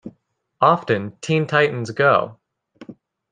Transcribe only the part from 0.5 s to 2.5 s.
Often, Teen Titans Go!